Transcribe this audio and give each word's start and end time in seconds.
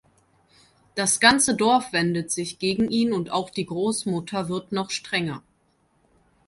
Das 0.95 1.19
ganze 1.19 1.55
Dorf 1.55 1.93
wendet 1.93 2.31
sich 2.31 2.57
gegen 2.57 2.89
ihn 2.89 3.13
und 3.13 3.29
auch 3.29 3.51
die 3.51 3.67
Großmutter 3.67 4.49
wird 4.49 4.71
noch 4.71 4.89
strenger. 4.89 5.43